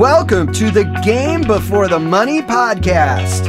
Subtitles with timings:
[0.00, 3.46] Welcome to the Game Before the Money podcast,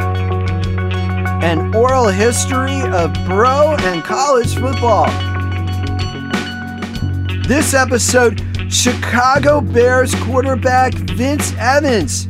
[1.41, 5.05] an oral history of pro and college football.
[7.47, 12.27] This episode, Chicago Bears quarterback Vince Evans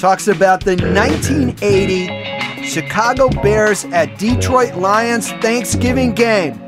[0.00, 6.59] talks about the 1980 Chicago Bears at Detroit Lions Thanksgiving game.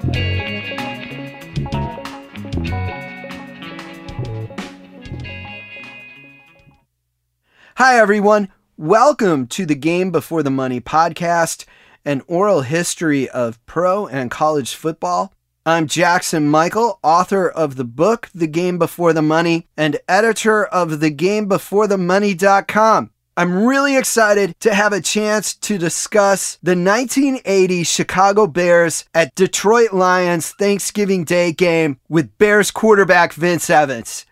[7.84, 8.48] Hi, everyone.
[8.76, 11.64] Welcome to the Game Before the Money podcast,
[12.04, 15.34] an oral history of pro and college football.
[15.66, 20.90] I'm Jackson Michael, author of the book The Game Before the Money and editor of
[20.90, 23.10] thegamebeforethemoney.com.
[23.36, 29.92] I'm really excited to have a chance to discuss the 1980 Chicago Bears at Detroit
[29.92, 34.24] Lions Thanksgiving Day game with Bears quarterback Vince Evans.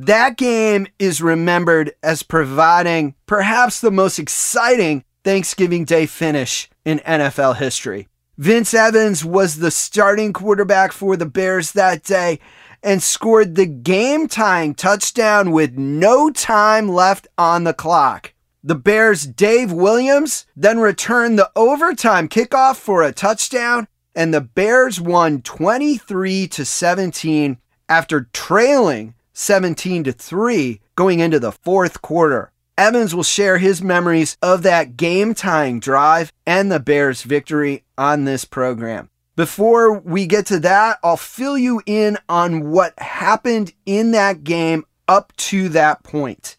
[0.00, 7.56] That game is remembered as providing perhaps the most exciting Thanksgiving Day finish in NFL
[7.56, 8.06] history.
[8.36, 12.38] Vince Evans was the starting quarterback for the Bears that day
[12.80, 18.32] and scored the game tying touchdown with no time left on the clock.
[18.62, 25.00] The Bears' Dave Williams then returned the overtime kickoff for a touchdown, and the Bears
[25.00, 27.58] won 23 to 17
[27.88, 32.50] after trailing 17 to 3 going into the fourth quarter.
[32.76, 38.24] Evans will share his memories of that game tying drive and the Bears' victory on
[38.24, 39.10] this program.
[39.36, 44.84] Before we get to that, I'll fill you in on what happened in that game
[45.06, 46.56] up to that point.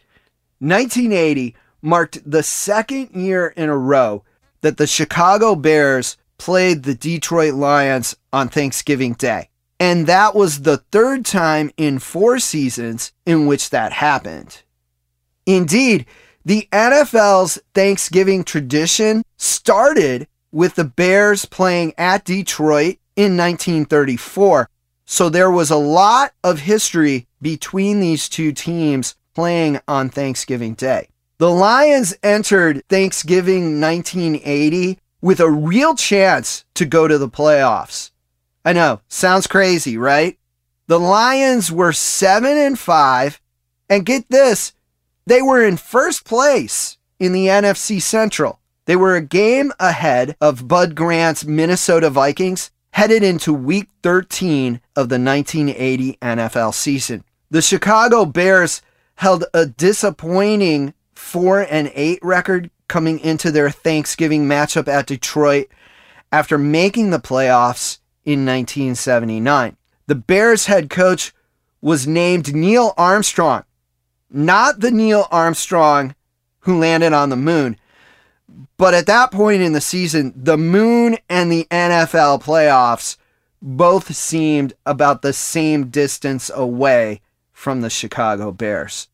[0.60, 4.24] 1980 marked the second year in a row
[4.62, 9.50] that the Chicago Bears played the Detroit Lions on Thanksgiving Day.
[9.80, 14.64] And that was the third time in four seasons in which that happened.
[15.46, 16.06] Indeed,
[16.44, 24.70] the NFL's Thanksgiving tradition started with the Bears playing at Detroit in 1934.
[25.06, 31.10] So there was a lot of history between these two teams playing on Thanksgiving Day.
[31.38, 38.12] The Lions entered Thanksgiving 1980 with a real chance to go to the playoffs.
[38.66, 40.38] I know, sounds crazy, right?
[40.88, 43.42] The Lions were 7 and 5
[43.90, 44.74] and get this,
[45.26, 48.60] they were in first place in the NFC Central.
[48.86, 55.10] They were a game ahead of Bud Grant's Minnesota Vikings headed into week 13 of
[55.10, 57.24] the 1980 NFL season.
[57.52, 58.82] The Chicago Bears
[59.16, 65.68] held a disappointing 4 and 8 record coming into their Thanksgiving matchup at Detroit
[66.32, 69.78] after making the playoffs in 1979.
[70.08, 71.34] The Bears head coach
[71.82, 73.64] was named Neil Armstrong,
[74.30, 76.16] not the Neil Armstrong
[76.62, 77.78] who landed on the moon.
[78.78, 83.18] But at that point in the season, the moon and the NFL playoffs
[83.62, 89.08] both seemed about the same distance away from the Chicago Bears.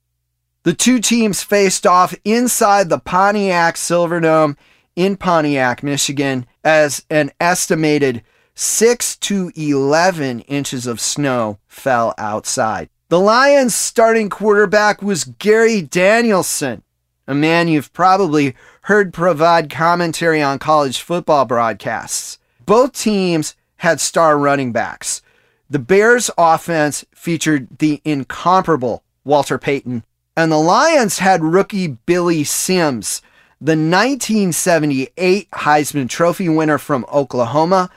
[0.63, 4.55] The two teams faced off inside the Pontiac Silverdome
[4.95, 8.23] in Pontiac, Michigan, as an estimated
[8.55, 12.89] 6 to 11 inches of snow fell outside.
[13.09, 16.81] The Lions' starting quarterback was Gary Danielson,
[17.27, 22.39] a man you've probably heard provide commentary on college football broadcasts.
[22.65, 25.21] Both teams had star running backs.
[25.69, 30.03] The Bears' offense featured the incomparable Walter Payton,
[30.37, 33.21] and the Lions had rookie Billy Sims,
[33.59, 37.89] the 1978 Heisman Trophy winner from Oklahoma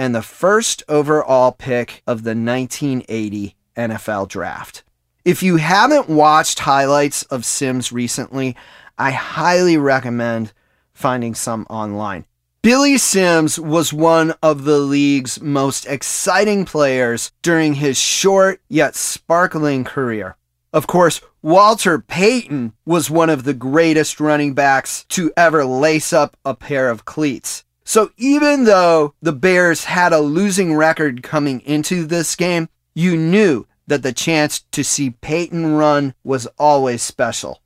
[0.00, 4.82] and the first overall pick of the 1980 NFL Draft.
[5.26, 8.56] If you haven't watched highlights of Sims recently,
[8.96, 10.54] I highly recommend
[10.94, 12.24] finding some online.
[12.62, 19.84] Billy Sims was one of the league's most exciting players during his short yet sparkling
[19.84, 20.34] career.
[20.72, 26.38] Of course, Walter Payton was one of the greatest running backs to ever lace up
[26.42, 27.64] a pair of cleats.
[27.84, 33.66] So even though the Bears had a losing record coming into this game, you knew
[33.86, 37.60] that the chance to see Payton run was always special.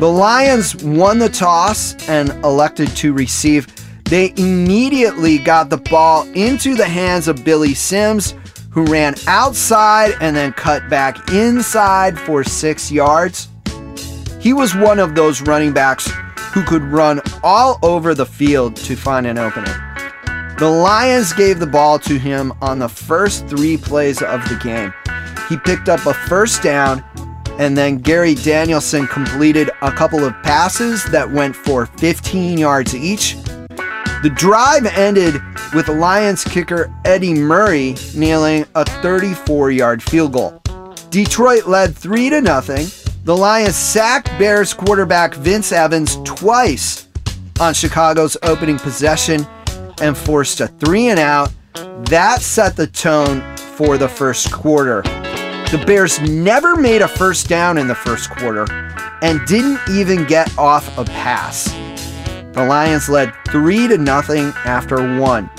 [0.00, 3.66] The Lions won the toss and elected to receive.
[4.04, 8.34] They immediately got the ball into the hands of Billy Sims,
[8.74, 13.48] who ran outside and then cut back inside for six yards.
[14.40, 16.10] He was one of those running backs
[16.52, 19.72] who could run all over the field to find an opening.
[20.58, 24.92] The Lions gave the ball to him on the first three plays of the game.
[25.48, 27.04] He picked up a first down,
[27.58, 33.36] and then Gary Danielson completed a couple of passes that went for 15 yards each.
[34.24, 35.34] The drive ended
[35.74, 40.62] with Lions kicker Eddie Murray nailing a 34 yard field goal.
[41.10, 42.86] Detroit led 3 to nothing.
[43.24, 47.06] The Lions sacked Bears quarterback Vince Evans twice
[47.60, 49.46] on Chicago's opening possession
[50.00, 51.52] and forced a three and out.
[52.06, 53.42] That set the tone
[53.76, 55.02] for the first quarter.
[55.70, 58.64] The Bears never made a first down in the first quarter
[59.20, 61.83] and didn't even get off a pass.
[62.54, 65.50] The Lions led 3 to nothing after 1.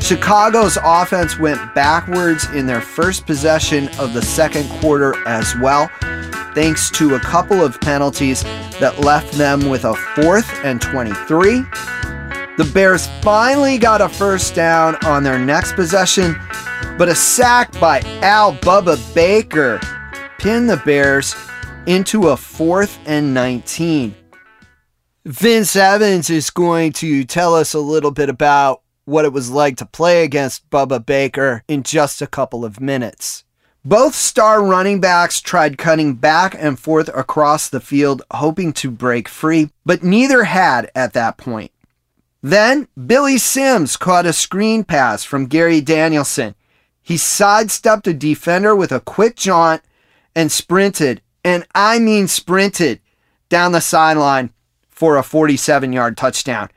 [0.00, 5.90] Chicago's offense went backwards in their first possession of the second quarter as well,
[6.54, 8.44] thanks to a couple of penalties
[8.78, 11.62] that left them with a fourth and 23.
[12.56, 16.36] The Bears finally got a first down on their next possession,
[16.96, 19.80] but a sack by Al Bubba Baker
[20.38, 21.34] pinned the Bears
[21.86, 24.14] into a fourth and 19.
[25.26, 29.76] Vince Evans is going to tell us a little bit about what it was like
[29.76, 33.44] to play against Bubba Baker in just a couple of minutes.
[33.84, 39.28] Both star running backs tried cutting back and forth across the field, hoping to break
[39.28, 41.70] free, but neither had at that point.
[42.42, 46.54] Then Billy Sims caught a screen pass from Gary Danielson.
[47.02, 49.82] He sidestepped a defender with a quick jaunt
[50.34, 53.00] and sprinted, and I mean sprinted,
[53.50, 54.54] down the sideline
[55.00, 56.68] for a 47 yard touchdown.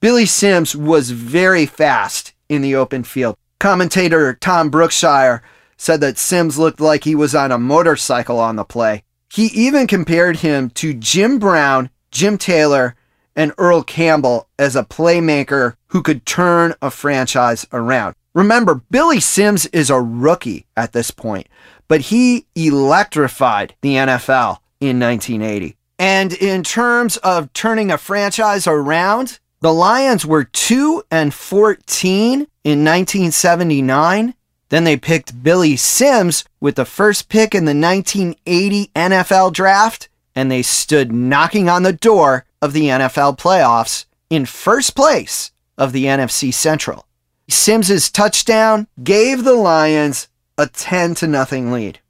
[0.00, 3.36] Billy Sims was very fast in the open field.
[3.60, 5.42] Commentator Tom Brookshier
[5.76, 9.04] said that Sims looked like he was on a motorcycle on the play.
[9.32, 12.96] He even compared him to Jim Brown, Jim Taylor,
[13.36, 18.16] and Earl Campbell as a playmaker who could turn a franchise around.
[18.34, 21.46] Remember, Billy Sims is a rookie at this point,
[21.86, 25.76] but he electrified the NFL in 1980.
[26.02, 32.84] And in terms of turning a franchise around, the Lions were 2 and 14 in
[32.84, 34.34] 1979.
[34.70, 40.50] Then they picked Billy Sims with the first pick in the 1980 NFL draft, and
[40.50, 46.06] they stood knocking on the door of the NFL playoffs in first place of the
[46.06, 47.06] NFC Central.
[47.48, 50.26] Sims's touchdown gave the Lions
[50.58, 52.00] a 10 to nothing lead.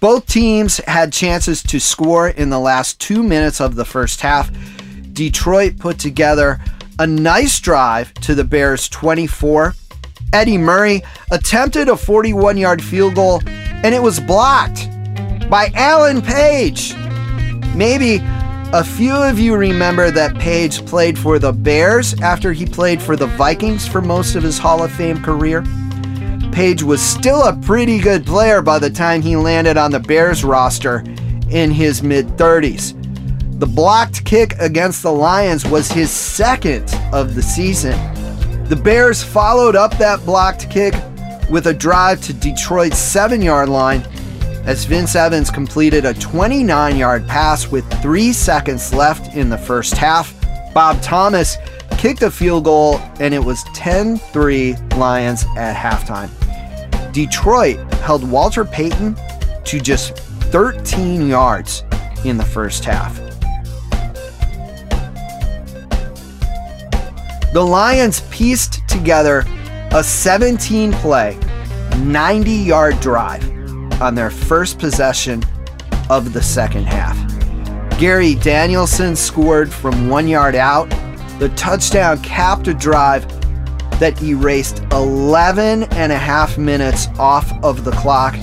[0.00, 4.50] Both teams had chances to score in the last 2 minutes of the first half.
[5.12, 6.60] Detroit put together
[7.00, 9.74] a nice drive to the Bears 24.
[10.32, 11.02] Eddie Murray
[11.32, 14.88] attempted a 41 yard field goal and it was blocked
[15.50, 16.94] by Alan Page.
[17.74, 18.20] Maybe
[18.72, 23.16] a few of you remember that Page played for the Bears after he played for
[23.16, 25.64] the Vikings for most of his Hall of Fame career.
[26.52, 30.44] Page was still a pretty good player by the time he landed on the Bears
[30.44, 31.04] roster
[31.50, 32.94] in his mid 30s.
[33.58, 37.98] The blocked kick against the Lions was his second of the season.
[38.64, 40.94] The Bears followed up that blocked kick
[41.50, 44.02] with a drive to Detroit's seven yard line
[44.64, 49.94] as Vince Evans completed a 29 yard pass with three seconds left in the first
[49.94, 50.34] half.
[50.74, 51.56] Bob Thomas
[51.98, 56.30] kicked a field goal, and it was 10 3 Lions at halftime.
[57.18, 59.16] Detroit held Walter Payton
[59.64, 60.16] to just
[60.52, 61.82] 13 yards
[62.24, 63.16] in the first half.
[67.52, 69.44] The Lions pieced together
[69.90, 71.36] a 17 play,
[71.96, 73.42] 90 yard drive
[74.00, 75.42] on their first possession
[76.08, 77.18] of the second half.
[77.98, 80.88] Gary Danielson scored from one yard out.
[81.40, 83.26] The touchdown capped a drive
[83.98, 88.34] that erased 11 and a half minutes off of the clock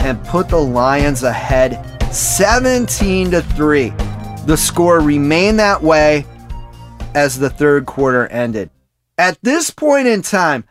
[0.00, 1.82] and put the Lions ahead
[2.14, 3.90] 17 to 3.
[4.46, 6.24] The score remained that way
[7.14, 8.70] as the third quarter ended.
[9.18, 10.64] At this point in time,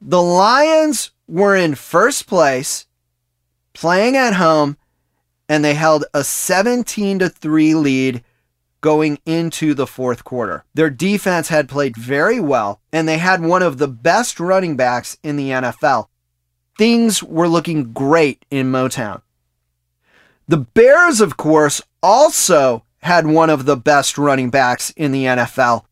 [0.00, 2.86] the Lions were in first place
[3.72, 4.76] playing at home,
[5.48, 8.24] and they held a 17 to 3 lead
[8.82, 10.64] going into the fourth quarter.
[10.74, 15.16] Their defense had played very well, and they had one of the best running backs
[15.22, 16.08] in the NFL.
[16.76, 19.22] Things were looking great in Motown.
[20.46, 25.84] The Bears, of course, also had one of the best running backs in the NFL,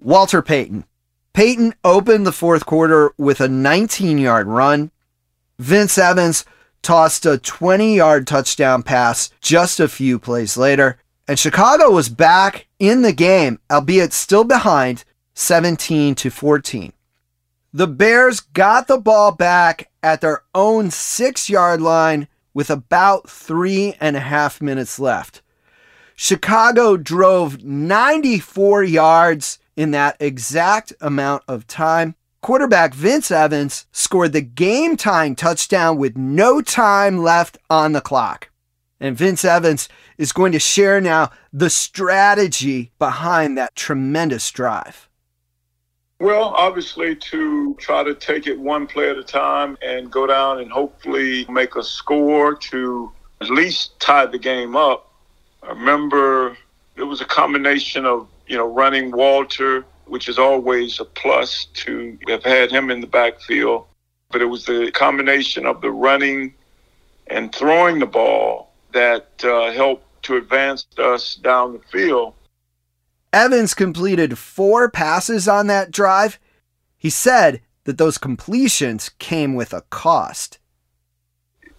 [0.00, 0.84] Walter Payton.
[1.32, 4.90] Payton opened the fourth quarter with a 19 yard run.
[5.58, 6.44] Vince Evans
[6.82, 10.98] tossed a 20 yard touchdown pass just a few plays later,
[11.28, 16.92] and Chicago was back in the game, albeit still behind 17 to 14.
[17.72, 23.94] The Bears got the ball back at their own six yard line with about three
[24.00, 25.42] and a half minutes left.
[26.14, 32.14] Chicago drove 94 yards in that exact amount of time.
[32.42, 38.51] Quarterback Vince Evans scored the game tying touchdown with no time left on the clock.
[39.02, 45.08] And Vince Evans is going to share now the strategy behind that tremendous drive.
[46.20, 50.60] Well, obviously, to try to take it one play at a time and go down
[50.60, 55.10] and hopefully make a score to at least tie the game up.
[55.64, 56.56] I remember
[56.94, 62.16] it was a combination of, you know, running Walter, which is always a plus to
[62.28, 63.84] have had him in the backfield.
[64.30, 66.54] But it was the combination of the running
[67.26, 72.34] and throwing the ball that uh, helped to advance us down the field.
[73.32, 76.38] Evans completed four passes on that drive.
[76.98, 80.58] He said that those completions came with a cost.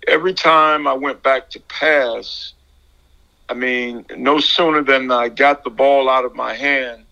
[0.07, 2.53] Every time I went back to pass,
[3.49, 7.05] I mean, no sooner than I got the ball out of my hand,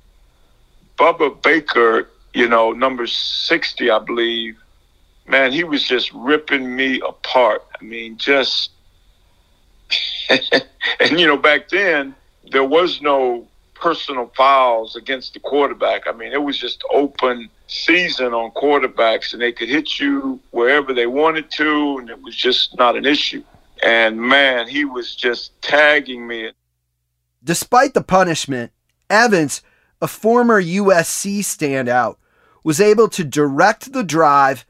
[0.97, 4.57] Bubba Baker, you know, number 60, I believe,
[5.27, 7.65] man, he was just ripping me apart.
[7.79, 8.71] I mean, just,
[10.99, 12.15] and, you know, back then,
[12.51, 16.07] there was no personal fouls against the quarterback.
[16.07, 20.93] I mean, it was just open season on quarterbacks, and they could hit you wherever
[20.93, 23.43] they wanted to, and it was just not an issue.
[23.83, 26.51] And man, he was just tagging me.
[27.43, 28.71] Despite the punishment,
[29.09, 29.63] Evans,
[30.01, 32.17] a former USC standout,
[32.63, 34.65] was able to direct the drive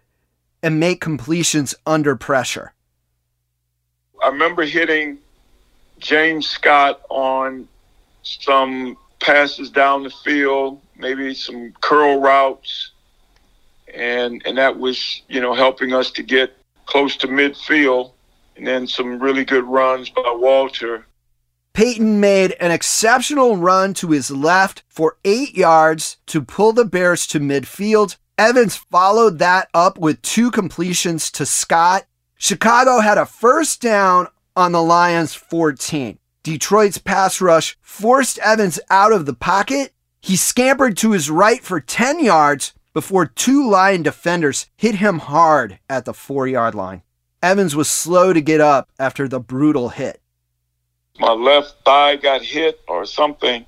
[0.64, 2.74] and make completions under pressure.
[4.24, 5.18] I remember hitting
[6.02, 7.68] James Scott on
[8.24, 12.92] some passes down the field, maybe some curl routes,
[13.94, 18.12] and and that was you know helping us to get close to midfield,
[18.58, 21.06] and then some really good runs by Walter.
[21.74, 27.26] Payton made an exceptional run to his left for eight yards to pull the Bears
[27.28, 28.18] to midfield.
[28.38, 32.06] Evans followed that up with two completions to Scott.
[32.36, 36.18] Chicago had a first down on the Lions 14.
[36.44, 39.94] Detroit's pass rush forced Evans out of the pocket.
[40.22, 45.80] He scampered to his right for 10 yards before two Lion defenders hit him hard
[45.90, 47.02] at the four yard line.
[47.42, 50.22] Evans was slow to get up after the brutal hit.
[51.20, 53.66] My left thigh got hit or something,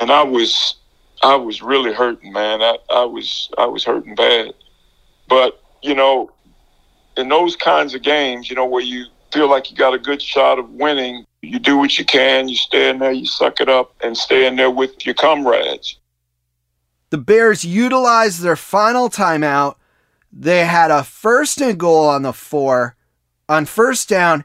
[0.00, 0.76] and I was
[1.22, 2.62] I was really hurting, man.
[2.62, 4.54] I, I was I was hurting bad.
[5.28, 6.30] But, you know,
[7.16, 10.22] in those kinds of games, you know, where you feel like you got a good
[10.22, 13.68] shot of winning, you do what you can, you stay in there, you suck it
[13.68, 15.98] up, and stay in there with your comrades.
[17.10, 19.74] The Bears utilized their final timeout.
[20.32, 22.96] They had a first and goal on the four.
[23.48, 24.44] On first down,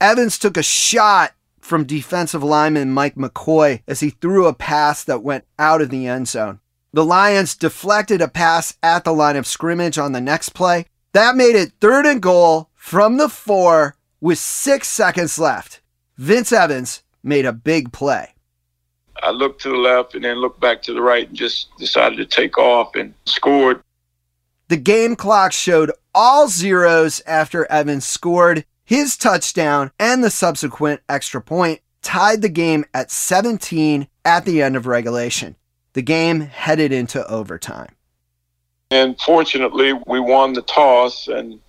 [0.00, 5.24] Evans took a shot from defensive lineman Mike McCoy as he threw a pass that
[5.24, 6.60] went out of the end zone.
[6.92, 10.86] The Lions deflected a pass at the line of scrimmage on the next play.
[11.14, 15.80] That made it third and goal from the four with six seconds left.
[16.16, 18.34] Vince Evans made a big play.
[19.22, 22.16] I looked to the left and then looked back to the right and just decided
[22.16, 23.82] to take off and scored.
[24.68, 28.64] The game clock showed all zeros after Evans scored.
[28.84, 34.76] His touchdown and the subsequent extra point tied the game at 17 at the end
[34.76, 35.56] of regulation.
[35.92, 37.94] The game headed into overtime.
[38.90, 41.60] And fortunately, we won the toss, and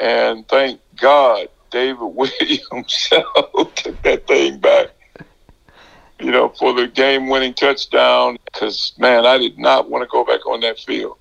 [0.00, 4.88] and thank God David Williams took that thing back,
[6.18, 8.38] you know, for the game winning touchdown.
[8.46, 11.16] Because, man, I did not want to go back on that field.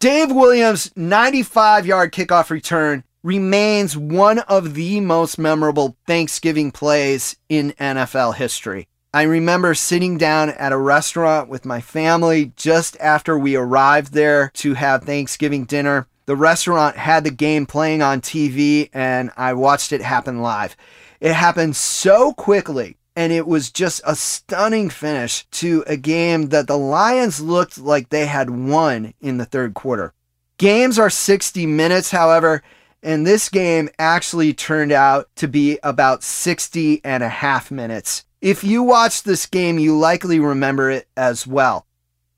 [0.00, 7.72] Dave Williams' 95 yard kickoff return remains one of the most memorable Thanksgiving plays in
[7.72, 8.86] NFL history.
[9.12, 14.52] I remember sitting down at a restaurant with my family just after we arrived there
[14.54, 19.92] to have Thanksgiving dinner the restaurant had the game playing on TV and I watched
[19.92, 20.76] it happen live.
[21.20, 26.66] It happened so quickly and it was just a stunning finish to a game that
[26.66, 30.12] the Lions looked like they had won in the third quarter.
[30.58, 32.62] Games are 60 minutes, however,
[33.02, 38.26] and this game actually turned out to be about 60 and a half minutes.
[38.42, 41.86] If you watched this game, you likely remember it as well.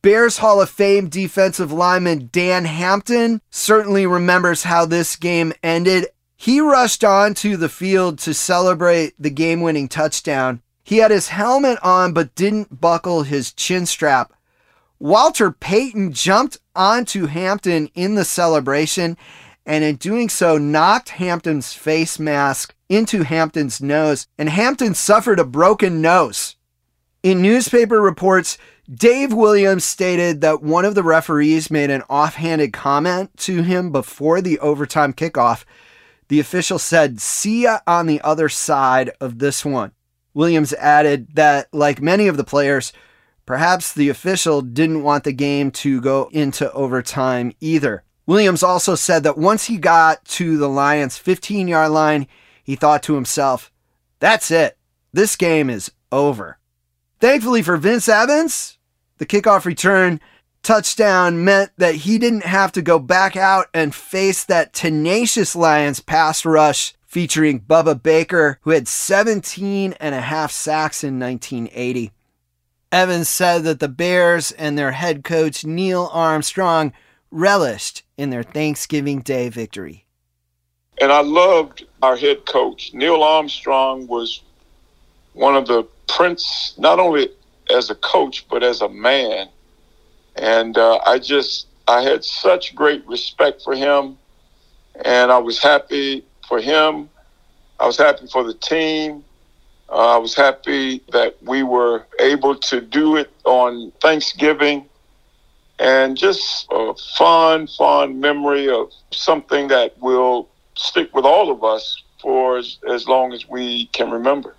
[0.03, 6.07] Bears Hall of Fame defensive lineman Dan Hampton certainly remembers how this game ended.
[6.39, 10.63] He rushed onto the field to celebrate the game winning touchdown.
[10.83, 14.33] He had his helmet on but didn't buckle his chin strap.
[14.99, 19.19] Walter Payton jumped onto Hampton in the celebration
[19.67, 25.45] and in doing so knocked Hampton's face mask into Hampton's nose, and Hampton suffered a
[25.45, 26.57] broken nose.
[27.23, 28.57] In newspaper reports,
[28.91, 34.41] Dave Williams stated that one of the referees made an offhanded comment to him before
[34.41, 35.65] the overtime kickoff.
[36.29, 39.93] The official said, See ya on the other side of this one.
[40.33, 42.91] Williams added that, like many of the players,
[43.45, 48.03] perhaps the official didn't want the game to go into overtime either.
[48.25, 52.27] Williams also said that once he got to the Lions' 15 yard line,
[52.65, 53.71] he thought to himself,
[54.21, 54.79] That's it.
[55.13, 56.60] This game is over.
[57.21, 58.79] Thankfully for Vince Evans,
[59.19, 60.21] the kickoff return
[60.63, 66.01] touchdown meant that he didn't have to go back out and face that tenacious Lions
[66.01, 72.11] pass rush featuring Bubba Baker, who had 17 and a half sacks in 1980.
[72.91, 76.93] Evans said that the Bears and their head coach Neil Armstrong
[77.31, 80.07] relished in their Thanksgiving Day victory.
[81.01, 82.95] And I loved our head coach.
[82.95, 84.41] Neil Armstrong was
[85.35, 85.87] one of the
[86.17, 87.29] prince, not only
[87.75, 89.49] as a coach, but as a man.
[90.37, 94.17] And uh, I just, I had such great respect for him.
[95.05, 97.09] And I was happy for him.
[97.79, 99.25] I was happy for the team.
[99.89, 104.87] Uh, I was happy that we were able to do it on Thanksgiving
[105.81, 112.03] and just a fond, fond memory of something that will stick with all of us
[112.21, 114.55] for as, as long as we can remember.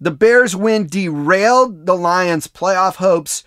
[0.00, 3.44] The Bears win derailed the Lions' playoff hopes.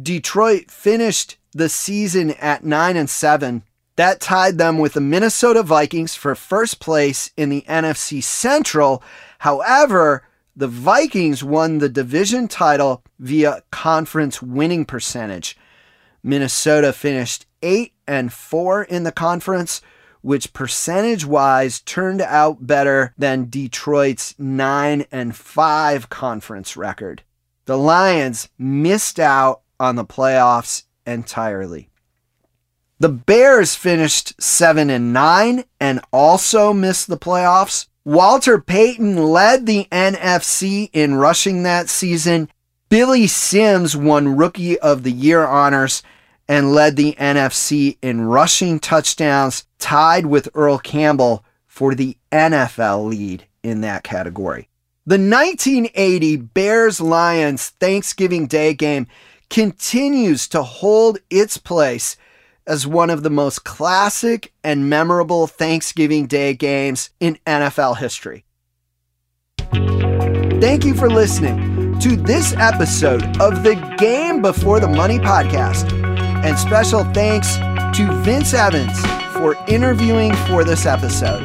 [0.00, 3.62] Detroit finished the season at 9 and 7.
[3.96, 9.02] That tied them with the Minnesota Vikings for first place in the NFC Central.
[9.40, 10.24] However,
[10.56, 15.56] the Vikings won the division title via conference winning percentage.
[16.22, 19.82] Minnesota finished 8 and 4 in the conference,
[20.22, 27.22] which percentage wise turned out better than Detroit's 9 and 5 conference record.
[27.66, 31.90] The Lions missed out on the playoffs entirely.
[32.98, 37.88] The Bears finished 7 and 9 and also missed the playoffs.
[38.04, 42.48] Walter Payton led the NFC in rushing that season.
[42.88, 46.02] Billy Sims won Rookie of the Year honors
[46.46, 53.46] and led the NFC in rushing touchdowns, tied with Earl Campbell for the NFL lead
[53.62, 54.68] in that category.
[55.04, 59.08] The 1980 Bears Lions Thanksgiving Day game
[59.50, 62.16] continues to hold its place
[62.66, 68.44] as one of the most classic and memorable Thanksgiving Day games in NFL history.
[70.60, 75.92] Thank you for listening to this episode of the Game Before the Money podcast.
[76.44, 77.56] And special thanks
[77.96, 81.42] to Vince Evans for interviewing for this episode.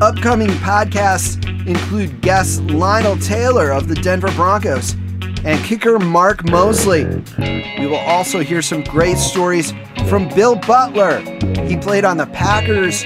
[0.00, 1.36] Upcoming podcasts
[1.66, 4.94] include guests Lionel Taylor of the Denver Broncos
[5.44, 7.04] and kicker Mark Moseley.
[7.78, 9.74] We will also hear some great stories
[10.08, 11.20] from Bill Butler.
[11.66, 13.02] He played on the Packers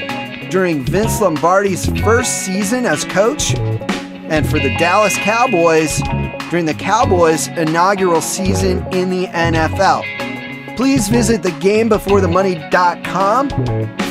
[0.48, 6.00] during Vince Lombardi's first season as coach and for the Dallas Cowboys
[6.50, 10.17] during the Cowboys' inaugural season in the NFL.
[10.78, 13.50] Please visit thegamebeforethemoney.com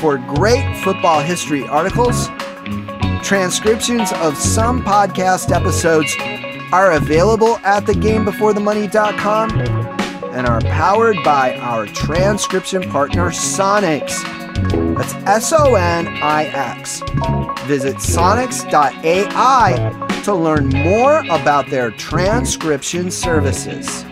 [0.02, 2.28] for great football history articles.
[3.24, 6.14] Transcriptions of some podcast episodes
[6.74, 9.50] are available at thegamebeforethemoney.com
[10.34, 14.22] and are powered by our transcription partner Sonix.
[14.98, 17.00] That's S O N I X.
[17.66, 19.32] Visit sonix.ai
[20.26, 24.04] to learn more about their transcription services.